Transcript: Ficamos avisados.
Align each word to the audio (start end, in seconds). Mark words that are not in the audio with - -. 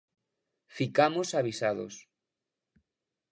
Ficamos 0.77 1.27
avisados. 1.41 1.93